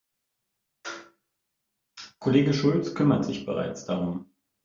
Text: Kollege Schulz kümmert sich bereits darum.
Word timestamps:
Kollege 2.17 2.55
Schulz 2.55 2.95
kümmert 2.95 3.23
sich 3.25 3.45
bereits 3.45 3.85
darum. 3.85 4.33